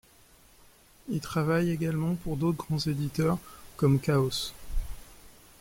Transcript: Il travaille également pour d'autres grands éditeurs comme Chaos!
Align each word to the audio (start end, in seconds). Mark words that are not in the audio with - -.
Il 1.09 1.19
travaille 1.21 1.69
également 1.69 2.15
pour 2.15 2.35
d'autres 2.35 2.57
grands 2.57 2.79
éditeurs 2.87 3.37
comme 3.77 3.99
Chaos! 3.99 4.51